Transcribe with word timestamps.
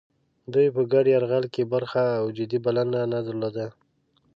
دوی 0.53 0.67
په 0.75 0.81
ګډ 0.91 1.05
یرغل 1.15 1.45
کې 1.53 1.63
برخه 1.73 2.03
او 2.19 2.25
جدي 2.37 2.59
بلنه 2.65 2.99
نه 3.13 3.19
درلوده. 3.27 3.67